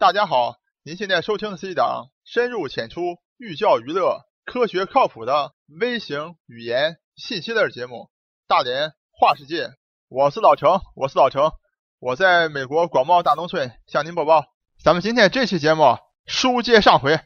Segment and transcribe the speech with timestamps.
[0.00, 7.96] 大家好，您现在收听的是一档深入浅出、寓教于乐、科学靠谱的微型语言信息类节目
[8.48, 9.66] 《大连话世界》。
[10.08, 11.52] 我是老程，我是老程，
[11.98, 14.46] 我在美国广袤大农村向您播报。
[14.82, 17.20] 咱们今天这期节目书接上回，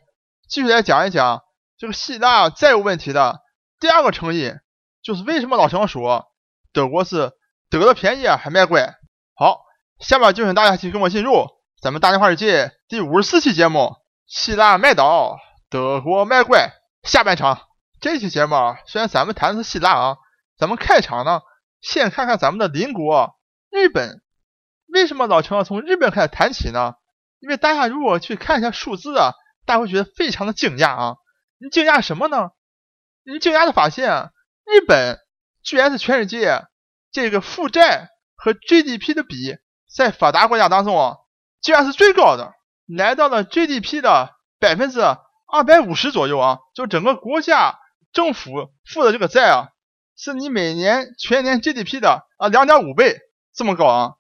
[0.49, 1.43] 继续来讲一讲
[1.79, 3.39] 这个希腊债务问题的
[3.79, 4.53] 第二个成因，
[5.01, 6.27] 就是为什么老程说
[6.73, 7.31] 德国是
[7.71, 8.97] 得了便宜还卖乖。
[9.33, 9.61] 好，
[10.01, 11.47] 下面就请大家一起跟我进入。
[11.85, 13.95] 咱们大连话世界第五十四期节目，
[14.27, 15.37] 希腊卖岛，
[15.69, 16.73] 德国卖乖。
[17.03, 17.61] 下半场
[18.01, 20.17] 这期节目虽然咱们谈的是希腊啊，
[20.57, 21.43] 咱们开场呢，
[21.83, 23.37] 先看看咱们的邻国
[23.71, 24.23] 日本。
[24.87, 26.95] 为什么老陈要从日本开始谈起呢？
[27.39, 29.33] 因为大家如果去看一下数字啊，
[29.67, 31.17] 大家会觉得非常的惊讶啊。
[31.59, 32.53] 你惊讶什么呢？
[33.27, 34.31] 你惊讶的发现，
[34.65, 35.19] 日本
[35.63, 36.65] 居然是全世界
[37.13, 39.59] 这个负债和 GDP 的比，
[39.95, 41.19] 在发达国家当中啊。
[41.65, 42.53] 竟然是最高的，
[42.87, 46.59] 来到了 GDP 的百分之二百五十左右啊！
[46.75, 47.79] 就整个国家
[48.13, 49.69] 政府负的这个债啊，
[50.15, 53.19] 是你每年全年 GDP 的啊两点五倍
[53.55, 54.13] 这么高啊！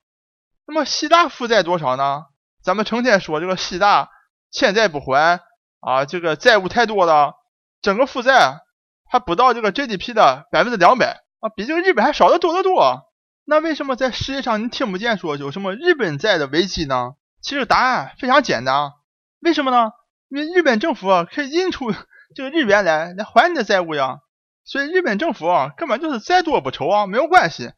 [0.66, 2.24] 那么希腊负债多少呢？
[2.62, 4.08] 咱们成天说这个希腊
[4.50, 5.42] 欠债不还
[5.80, 7.34] 啊，这个债务太多了，
[7.82, 8.60] 整个负债
[9.04, 13.02] 还不到这个 GDP 的百分之两百啊，比这个日本还少的多得多。
[13.44, 17.16] 那为什么在世界上你听不见说有什么日本债的危机呢？
[17.44, 18.92] 其实答案非常简单，
[19.40, 19.92] 为什么呢？
[20.28, 21.92] 因为日本政府可以印出
[22.34, 24.20] 这个日元来来还你的债务呀，
[24.64, 27.70] 所以日本政府啊根本就是债多不愁啊，没有关系。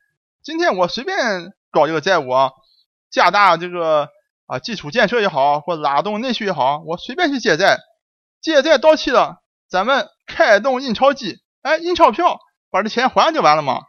[0.44, 2.52] 今天我随便搞这个债务啊，
[3.10, 4.08] 加大这个
[4.46, 7.80] 啊基础建设也好，或拉动内需也好，我随便去借债，
[8.40, 12.38] 借债到期了，咱们开动印钞机，哎，印钞票
[12.70, 13.80] 把这钱还就完了嘛。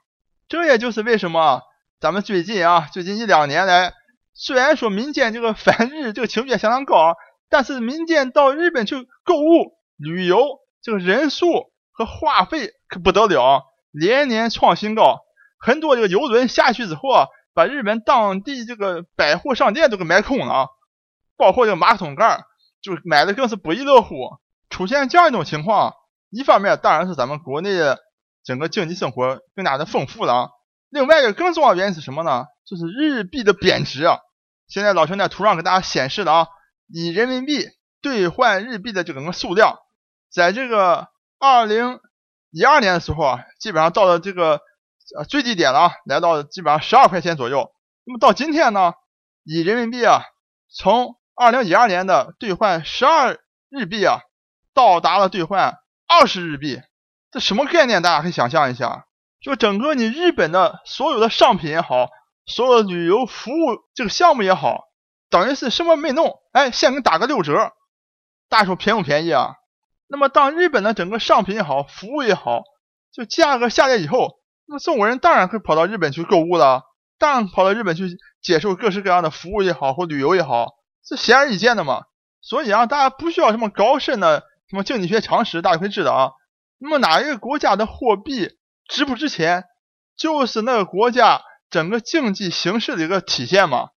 [0.49, 1.61] 这也就是为什么
[1.99, 3.93] 咱们最近啊，最近一两年来。
[4.39, 7.15] 虽然说民间这个反日这个情绪相当高，
[7.49, 15.21] 但是民间到日本去购物、旅游这个人数和花费可不得了，连年创新高。
[15.59, 17.25] 很多这个游轮下去之后啊，
[17.55, 20.67] 把日本当地这个百货商店都给买空了啊，
[21.35, 22.43] 包括这个马桶盖，
[22.83, 24.37] 就买的更是不亦乐乎。
[24.69, 25.93] 出现这样一种情况，
[26.29, 27.97] 一方面当然是咱们国内的
[28.43, 30.51] 整个经济生活更加的丰富了，
[30.89, 32.45] 另外一个更重要的原因是什么呢？
[32.67, 34.19] 就是日币的贬值啊。
[34.67, 36.47] 现在老陈在图上给大家显示了啊，
[36.87, 37.65] 以人民币
[38.01, 39.77] 兑换日币的这个数量，
[40.29, 41.07] 在这个
[41.39, 42.01] 二零
[42.51, 44.59] 一二年的时候啊，基本上到了这个
[45.17, 47.71] 呃最低点了，来到基本上十二块钱左右。
[48.03, 48.93] 那么到今天呢，
[49.43, 50.23] 以人民币啊，
[50.69, 53.39] 从二零一二年的兑换十二
[53.69, 54.19] 日币啊，
[54.73, 55.75] 到达了兑换
[56.07, 56.81] 二十日币，
[57.31, 58.01] 这什么概念？
[58.01, 59.05] 大家可以想象一下，
[59.41, 62.09] 就整个你日本的所有的商品也好。
[62.47, 63.55] 所有的旅游服务
[63.93, 64.85] 这个项目也好，
[65.29, 67.73] 等于是什么没弄，哎，先给你打个六折，
[68.47, 69.55] 大家说便不便宜啊？
[70.07, 72.63] 那么当日本的整个商品也好，服务也好，
[73.11, 76.83] 就价格下来以后，那么中国人当然会跑到日本去购物了，
[77.19, 80.75] 当然跑到日本去接受各式各样的服务也好，或旅游也好，
[81.05, 82.03] 是显而易见的嘛。
[82.39, 86.31] 所以啊，大家不需要什么高深的什么经济学常识，大家会知道啊。
[86.77, 88.51] 那么哪一个国家的货币
[88.87, 89.65] 值不值钱，
[90.15, 91.41] 就是那个国家。
[91.69, 93.89] 整个经济形势的一个体现嘛，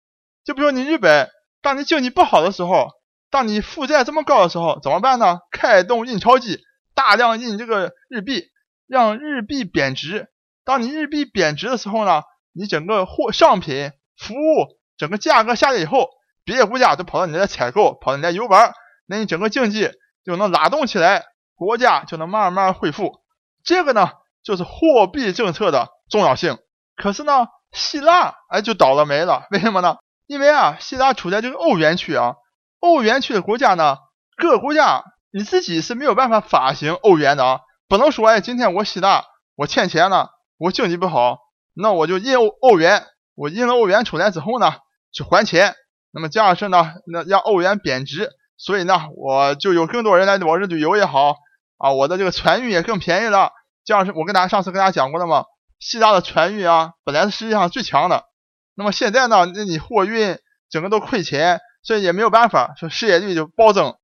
[0.45, 1.31] 就比如你日本，
[1.63, 2.89] 当你经济不好的时候，
[3.31, 5.39] 当你负债这么高的时候，怎么办呢？
[5.53, 6.61] 开动印钞机，
[6.95, 8.47] 大量印这个日币，
[8.89, 10.29] 让日币贬值。
[10.65, 12.23] 当你日币贬值的时候呢，
[12.53, 14.67] 你整个货、商品、服务
[14.97, 16.09] 整个价格下来以后，
[16.45, 18.73] 别的国家都跑到你这采购，跑到你这游玩，
[19.07, 19.93] 那你整个经济
[20.25, 23.21] 就能拉动起来，国家就能慢慢恢复。
[23.63, 24.11] 这个呢，
[24.43, 26.59] 就是货币政策的重要性。
[26.97, 27.47] 可是呢？
[27.73, 29.97] 希腊哎就倒了霉了，为什么呢？
[30.27, 32.35] 因为啊，希腊处在这个欧元区啊，
[32.81, 33.97] 欧元区的国家呢，
[34.37, 39.25] 各个国家你自己是没有办法发行欧元的啊，不能说哎，今天我希腊
[39.57, 41.39] 我欠钱了，我经济不好，
[41.75, 44.73] 那我就印欧欧元，我印了欧元出来之后呢，
[45.13, 45.75] 去还钱，
[46.13, 51.37] 那么这样式呢，那让欧元贬值，所以呢，我就有更多人来我这旅游也好
[51.79, 53.53] 啊，我的这个船运也更便宜了，
[53.85, 55.45] 这样是我跟大家上次跟大家讲过的嘛。
[55.81, 58.27] 希腊的船运啊，本来是世界上最强的，
[58.75, 60.39] 那么现在呢，那你货运
[60.69, 63.97] 整个都亏钱，所以也没有办法，说失业率就暴增。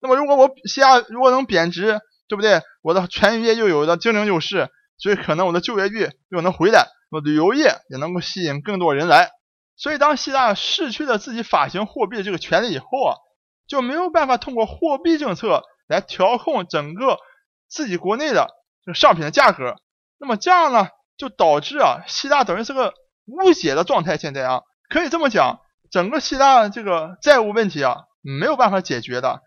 [0.00, 2.62] 那么如果我希腊如果能贬值，对不对？
[2.82, 9.30] 我的船运业又有了竞争优势，所以可能我的就业率又能回来，我旅游业也能够吸引更多人来。
[9.76, 13.14] 所以当希腊失去了自己发行货币的这个权利以后啊，
[13.66, 17.18] 就没有办法通过货币政策来调控整个
[17.68, 18.48] 自己国内的
[18.84, 19.76] 这个商品的价格。
[20.18, 20.88] 那么这样呢？
[21.18, 22.94] 就导致啊，希腊等于是个
[23.26, 24.16] 无解的状态。
[24.16, 25.60] 现在啊，可以这么讲，
[25.90, 29.42] 整个希腊这个债务问题啊，没有办法解决的。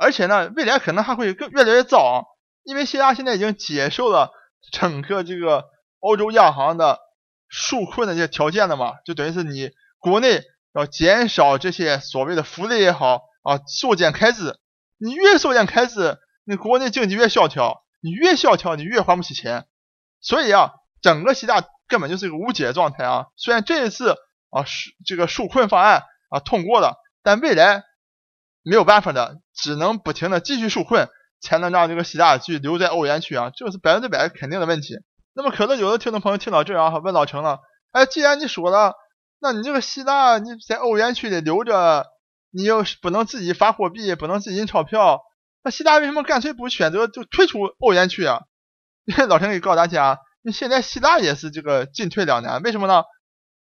[0.00, 2.24] 而且呢，未来可能还会更越来越糟，
[2.62, 4.30] 因为希腊现在已经接受了
[4.72, 5.64] 整个这个
[5.98, 7.00] 欧洲央行的
[7.50, 10.42] 纾困的这些条件了嘛，就等于是你国内
[10.72, 14.56] 要减少这些所谓的福利也好啊，缩减开支，
[14.98, 19.66] 你越缩减开支，你国内经济越萧条，你越萧条，你越还不起钱，
[20.20, 23.26] 所以啊，整个希腊根本就是一个无解状态啊。
[23.36, 24.16] 虽然这一次
[24.50, 27.84] 啊是这个纾困方案啊通过了，但未来。
[28.64, 31.08] 没有办法的，只能不停的继续受困，
[31.40, 34.98] 才能让这个希腊继续留在欧元区啊，这是百分之百肯定的问题。
[35.32, 37.60] 那么可能有的听众朋友听到这样哈，问老陈了，
[37.92, 38.92] 哎，既然你说了，
[39.38, 42.04] 那你这个希腊你在欧元区里留着，
[42.50, 45.22] 你又不能自己发货币，不能自己印钞票，
[45.62, 48.42] 那希腊为什么干脆不选择就退出欧元区啊？
[49.28, 53.04] 老陈可以告诉大家，那现在希腊也是这个进退两难，为什么呢？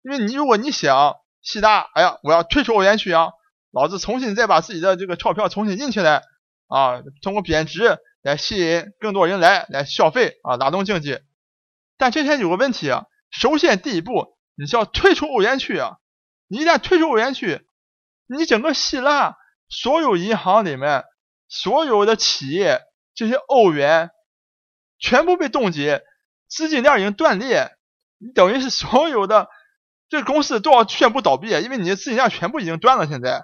[0.04, 3.32] 因为你如果你想希腊，哎呀，我要退出欧元区啊。
[3.72, 6.24] 老子重新再把自己的这个钞票重新印起来
[6.68, 11.20] 啊，通过贬值来吸引更多人来来消费啊，拉动经济。
[11.98, 16.00] 但这前有个问题啊，首先第一步你是要退出欧元区啊，
[16.50, 17.62] 你一旦退出欧元区，
[18.28, 19.38] 你整个希腊
[19.70, 21.06] 所有银行里面
[21.48, 22.82] 所有的企业
[23.16, 24.10] 这些欧元
[25.00, 26.04] 全部被冻结，
[26.52, 27.72] 资金链已经断裂，
[28.20, 29.48] 你等于是所有的
[30.10, 33.44] 这个公司都要宣布倒闭，因为你的资金链全部已经断了，现在。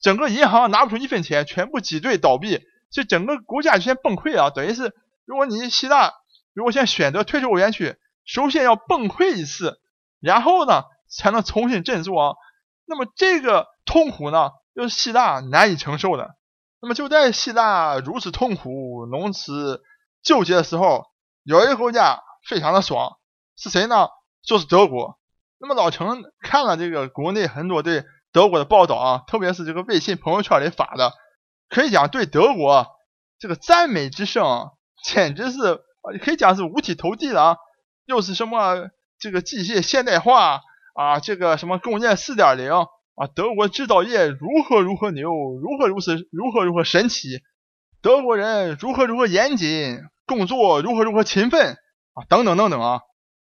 [0.00, 2.60] 整个银行拿不出一分钱，全部挤兑倒闭，
[2.90, 4.50] 所以整个国家就先崩溃啊！
[4.50, 4.92] 等于是，
[5.24, 6.12] 如果你希腊
[6.54, 7.94] 如果现在选择退出欧元区，
[8.24, 9.80] 首先要崩溃一次，
[10.18, 12.34] 然后呢才能重新振作啊。
[12.84, 16.34] 那么这个痛苦呢，又是希腊难以承受的。
[16.80, 19.82] 那么就在希腊如此痛苦、如此
[20.24, 21.04] 纠结的时候，
[21.44, 23.18] 有一个国家非常的爽，
[23.56, 24.08] 是谁呢？
[24.42, 25.18] 就是德国。
[25.58, 26.06] 那么老陈
[26.42, 28.04] 看了这个国内很多对。
[28.34, 31.12] 德国的报道啊，特别是这个微信朋友圈里发的，
[31.68, 32.86] 可以讲对德国
[33.38, 34.70] 这个赞美之声，
[35.04, 35.82] 简直是
[36.24, 37.56] 可以讲是五体投地的啊！
[38.06, 40.62] 又是什么这个机械现代化
[40.94, 47.42] 啊，这个什么工业四点零啊，德国制造业如何如何牛，如何如此如何如何神奇，
[48.00, 51.76] 德国人如何如何严谨，工作如何如何勤奋
[52.14, 53.00] 啊，等等等等啊！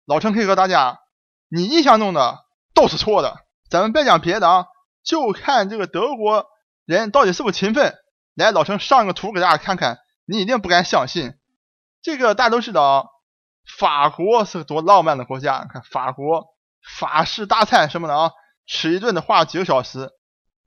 [0.06, 1.00] 老陈可以告诉大家，
[1.48, 3.36] 你印象中的都是错的。
[3.68, 4.66] 咱们别讲别的啊，
[5.02, 6.46] 就看这个德国
[6.84, 7.94] 人到底是不是勤奋。
[8.34, 11.34] 来，老陈上个图给大家看看，你一定不敢相信。
[12.02, 13.10] 这个大家都知道，
[13.78, 15.66] 法国是个多浪漫的国家。
[15.72, 16.46] 看法国
[16.98, 18.30] 法式大餐什么的啊，
[18.66, 20.10] 吃一顿得花几个小时。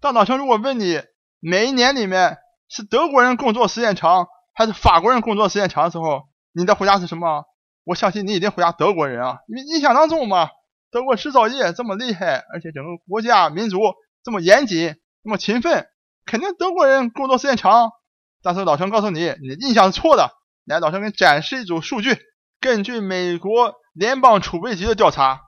[0.01, 1.01] 但老陈如果问你，
[1.39, 2.37] 每一年里面
[2.69, 6.23] 是德国人工作时间长，还是法国人工作时间长的时候，
[6.53, 7.45] 你的回答是什么？
[7.87, 10.49] 我相信你一定回答德国人啊，因为印象当中嘛。
[10.89, 13.79] 德国制造业这么厉害，而且整个国家民族
[14.23, 15.85] 这么严谨、这么勤奋，
[16.25, 17.91] 肯定德国人工作时间长。
[18.41, 20.31] 但是老陈告诉你，你的印象是错的。
[20.65, 22.17] 来，老陈给你展示一组数据，
[22.61, 25.41] 根据美国联邦储备局的调查，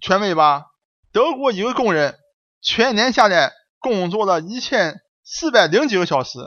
[0.00, 0.64] 权威吧？
[1.12, 2.14] 德国一个工人
[2.62, 6.38] 全年下来工作了一千四百零几个小时，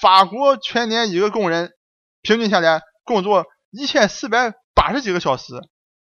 [0.00, 1.72] 法国全年一个工人
[2.22, 5.54] 平均下来工作一千四百八十几个小时，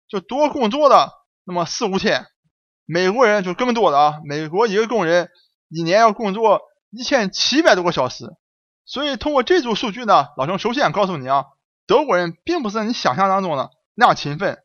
[0.07, 1.11] 就多工作的。
[1.49, 2.25] 那么四五天，
[2.85, 4.19] 美国人就更多了啊！
[4.25, 5.29] 美国一个工人
[5.69, 6.59] 一年要工作
[6.91, 8.25] 一千七百多个小时，
[8.83, 11.45] 所以通过这组数据呢，老兄首先告诉你啊，
[11.85, 14.57] 德国人并不是你想象当中的那样勤奋。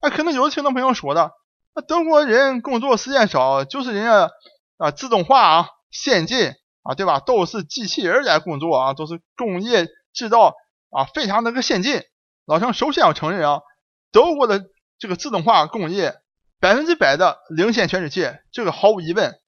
[0.00, 1.32] 那可能有的听众朋友说的，
[1.74, 4.30] 那德国人工作时间少，就是人家
[4.78, 7.20] 啊自动化啊先进啊，对吧？
[7.20, 10.54] 都是机器人来工作啊，都是工业制造
[10.88, 12.00] 啊，非常那个先进。
[12.50, 13.60] 老陈首先要承认啊，
[14.10, 14.64] 德国的
[14.98, 16.16] 这个自动化工业。
[16.58, 19.40] 百分之百的领先全世界，这个毫无疑问。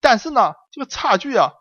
[0.00, 1.52] 但是呢，这个差距啊，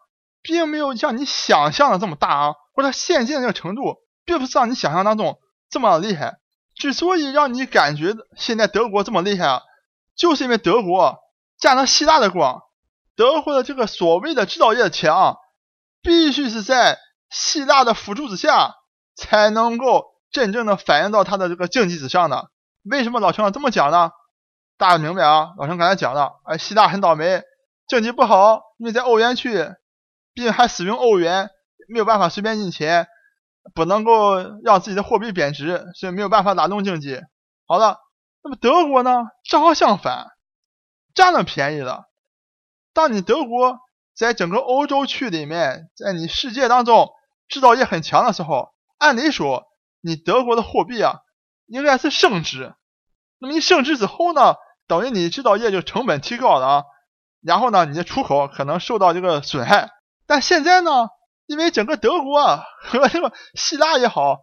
[0.42, 6.40] 并没有像你想象的这么大啊，或者先进的这个程度，并不是像你想象当中这么厉害。
[6.76, 9.62] 之所以让你感觉现在德国这么厉害啊，
[10.16, 11.20] 就是因为德国
[11.60, 12.64] 占了希腊的光。
[13.16, 15.38] 德国的这个所谓的制造业的强，
[16.02, 16.98] 必须是在
[17.30, 18.76] 希腊的辅助之下，
[19.16, 22.50] 才能够真正的反映到它的这个经济之上的。
[22.84, 24.12] 为什么老陈这么讲呢？
[24.78, 25.54] 大家明白啊？
[25.58, 27.42] 老陈刚才讲了，哎，希腊很倒霉，
[27.88, 29.52] 经济不好，因为在欧元区，
[30.34, 31.50] 毕竟还使用欧元，
[31.90, 33.08] 没有办法随便印钱，
[33.74, 37.20] 不能够让自己的货币贬值，所以没有办法拉动经济。
[37.68, 37.98] 好了，
[38.42, 39.24] 那么德国呢？
[39.44, 40.28] 正好相反，
[41.14, 42.06] 占了便宜了。
[42.94, 43.80] 当你德国
[44.16, 47.10] 在整个欧洲区里面，在你世界当中
[47.50, 49.66] 制造业很强的时候，按理说
[50.02, 51.20] 你德国的货币啊，
[51.66, 52.74] 应该是升值。
[53.40, 54.56] 那么你升值之后呢？
[54.88, 56.84] 等于你制造业就成本提高了啊，
[57.44, 59.92] 然后呢，你的出口可能受到这个损害，
[60.26, 61.10] 但现在呢，
[61.46, 64.40] 因为整个德国啊和这个希腊也好，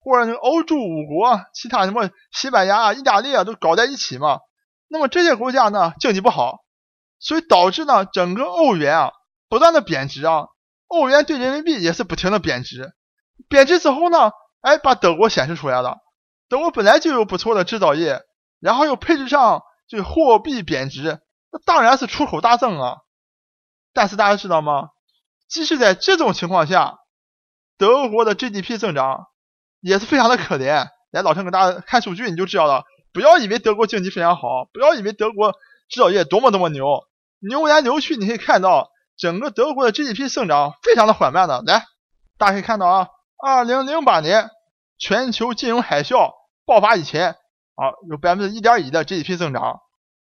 [0.00, 4.40] 或者那个欧洲五国，其他什么西班牙啊、意大利啊，都搞在一起嘛。
[4.88, 6.64] 那么这些国家呢，经济不好，
[7.20, 9.12] 所以导致呢，整个欧元啊
[9.48, 10.48] 不断的贬值啊，
[10.88, 12.94] 欧元对人民币也是不停的贬值。
[13.48, 14.32] 贬值之后呢，
[14.64, 15.98] 哎，把德国显示出来了。
[16.48, 18.22] 德国本来就有不错的制造业，
[18.60, 21.20] 然后又配置上这货币贬值，
[21.52, 22.96] 那当然是出口大增啊。
[23.92, 24.88] 但是大家知道吗？
[25.48, 26.94] 即使在这种情况下，
[27.76, 29.26] 德国的 GDP 增长
[29.80, 30.88] 也是非常的可怜。
[31.10, 32.84] 来，老陈给大家看数据，你就知道了。
[33.12, 35.52] 不要以为德国经济非常好，不要以为德国
[35.90, 36.86] 制造业多么多么牛，
[37.38, 41.62] 牛来牛去，你可以看到整个德国的 GDP 增长非常的缓慢的。
[41.66, 41.84] 来，
[42.38, 44.50] 大家可以看到啊，二零零八年
[44.98, 46.32] 全球金融海啸
[46.64, 47.32] 爆发以前
[47.74, 49.80] 啊，有百分之一点一的 GDP 增长，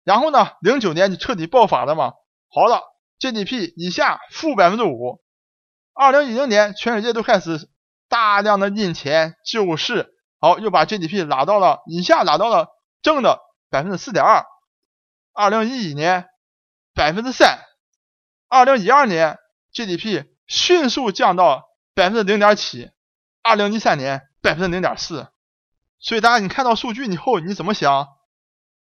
[0.05, 2.13] 然后呢，零九年就彻底爆发了嘛。
[2.51, 2.83] 好了。
[3.19, 5.23] GDP 以下负百分之五，
[5.95, 7.71] 二零一零年全世界都开始
[8.11, 12.69] 大量的印钱救市，好又把 GDP 拉到了以下，拉到了
[13.01, 14.45] 正的百分之四点二。
[15.33, 16.27] 二零一一年
[16.95, 17.59] 百分之三，
[18.51, 19.39] 二零一二年
[19.73, 21.66] GDP 迅速降到
[21.97, 22.91] 百分之零点七，
[23.43, 25.29] 二零一三年百分之零点四。
[25.99, 28.09] 所以大家你看到数据以后你怎么想？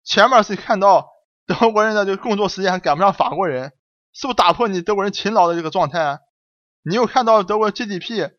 [0.04, 1.08] 前面是看到
[1.44, 3.72] 德国人的这个工作时间还赶不上法国人。
[4.12, 6.20] 是不是打破你德国人勤劳的这个状态？
[6.84, 8.30] 你又看到德国 GDP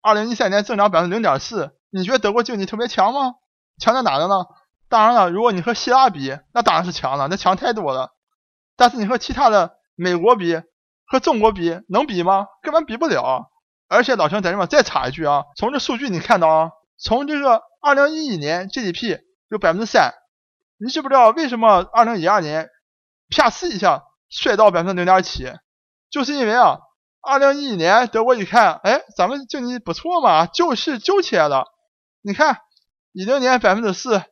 [0.00, 3.34] 二零一三年增长百分之零点四，你觉得德国经济特别强吗？
[3.78, 4.46] 强在哪的呢？
[4.88, 8.10] 当然了，如果你和希腊比，那当然是强了，那强太多了。
[8.76, 10.60] 但是你和其他的美国比，
[11.06, 12.46] 和中国比，能比吗？
[12.62, 13.51] 根本比不了。
[13.92, 20.12] 而且老陈在这边再插一句啊，从这数据你看到啊，从这个二零一一年 GDP 有百分之三，
[20.78, 22.68] 你知不知道为什么二零一二年
[23.30, 24.04] 啪呲一下？
[24.34, 25.52] 摔到百分之零点七，
[26.08, 26.78] 就是因为啊，
[27.20, 31.66] 二零一一年德国一看，哎，咱们经济不错嘛，救市救起来了。
[32.22, 32.56] 你看，
[33.12, 34.22] 一零年百分之四，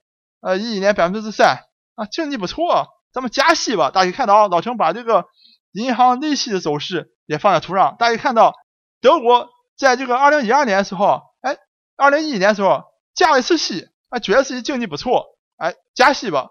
[0.40, 1.64] 呃，一一年百分之三，
[1.96, 3.90] 啊，经济不错，咱们加息吧。
[3.90, 5.26] 大家看到啊，老陈把这个
[5.72, 8.54] 银行利息的走势也放在图上，大家看到，
[9.00, 11.56] 德国在这个二零一二年的时候，哎，
[11.96, 16.50] 二零一一年的时候加了一次息，啊，觉得自己经济不错，哎，加息吧。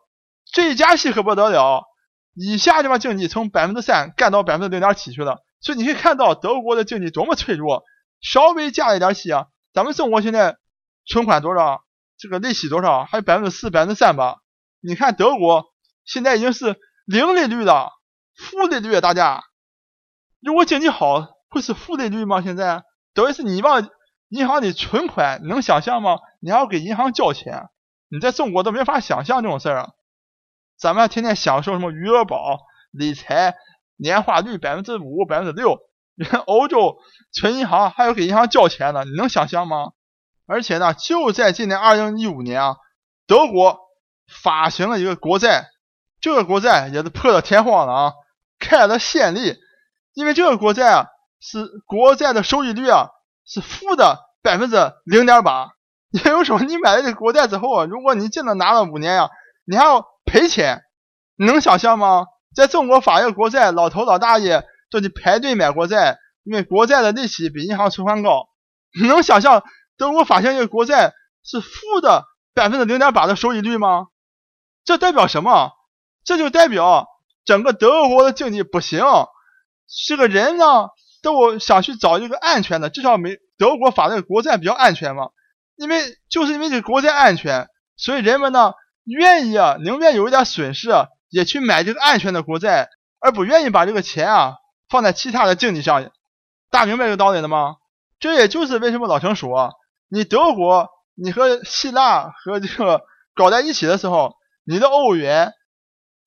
[0.52, 1.84] 这一加息可不得了。
[2.36, 7.84] 一下就把经济从百分之三干到百分之零点七去了，所以你可以看到德国的经济多么脆弱，
[8.22, 10.56] 稍微加一点息啊，咱们中国现在
[11.06, 11.84] 存款多少，
[12.18, 14.38] 这个利息多少，还有百分之四、百分之三吧？
[14.80, 15.66] 你看德国
[16.06, 17.92] 现在已经是零利率了，
[18.38, 19.44] 负利率，大家，
[20.40, 22.42] 如果经济好会是负利率吗？
[22.42, 23.90] 现在等于是你往
[24.30, 26.20] 银行里存款，你能想象吗？
[26.40, 27.70] 你还要给银行交钱，
[28.10, 29.90] 你在中国都没法想象这种事儿啊。
[30.78, 32.60] 咱们天天享受什么余额宝
[32.92, 33.56] 理财，
[33.98, 35.78] 年化率百分之五、百分之六，
[36.16, 36.98] 你看欧洲
[37.34, 39.92] 存银行还要给银行交钱呢，你能想象吗？
[40.46, 42.78] 而且呢，就在今年二零一五年啊，
[43.28, 43.80] 德国
[44.42, 45.68] 发行了一个国债，
[46.22, 48.14] 这个国债也是破了天荒了啊，
[48.58, 49.58] 开了先例，
[50.14, 51.08] 因为这个国债啊
[51.40, 53.10] 是国债的收益率啊
[53.46, 55.70] 是负的百分之零点八，
[56.12, 59.30] 也就是说你买了这国债之后啊，如果你真的拿了五年呀，
[59.66, 60.06] 你还要。
[60.32, 60.84] 赔钱，
[61.38, 62.28] 你能想象吗？
[62.54, 68.48] 在中国发一个国债，老头老大爷都得排队买国债，因为国债的利息比银行存款高。
[69.02, 69.64] 你 能想象
[69.98, 74.10] 德国发行一个国债是负的百分之零点八的收益率吗？
[74.86, 75.72] 这代表什么？
[76.24, 77.08] 这就代表
[77.44, 79.04] 整个德国的经济不行。
[80.06, 80.90] 这个人呢，
[81.22, 85.30] 都想去找一个安全的，至少美德国发的国债比较安全嘛。
[85.76, 88.74] 因为就是因为这个国债安全，所以人们呢。
[89.06, 90.92] 愿意啊，宁愿有一点损失，
[91.32, 94.58] 也去买这个安全的国债，而不愿意把这个钱啊
[94.88, 96.12] 放在其他的经济上。
[96.70, 97.78] 大明白这个道理了吗？
[98.20, 99.74] 这也就是为什么老陈说，
[100.10, 103.02] 你德国，你和希腊和这个
[103.34, 105.54] 搞在一起的时候，你的欧元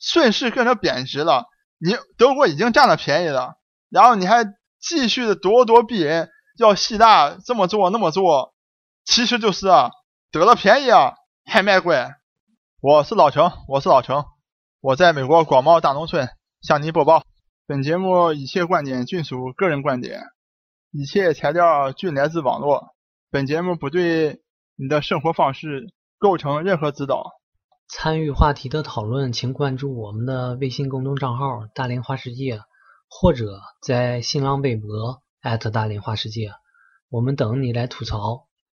[0.01, 1.45] 顺势跟着贬值了，
[1.79, 3.55] 你德国已经占了便宜了，
[3.91, 4.45] 然后你还
[4.83, 8.53] 继续的咄咄逼人，要希腊这么做那么做，
[9.05, 9.91] 其实就是啊
[10.33, 12.17] 得了便宜啊还卖乖。
[12.81, 14.25] 我是老程，我是老程，
[14.81, 16.29] 我在美国广袤大农村
[16.61, 17.23] 向你播报。
[17.65, 20.21] 本节目一切观点均属个人观点，
[20.91, 22.89] 一切材料均来自网络。
[23.31, 24.41] 本节目不对
[24.75, 27.31] 你的生活方式构成任何指导。
[27.89, 32.61] 参与话题的讨论，请关注我们的微信公众账号“大连花世界”，
[33.15, 35.23] 或者在新浪微博
[35.71, 36.55] 大连花世界，
[37.11, 38.49] 我们等你来吐槽。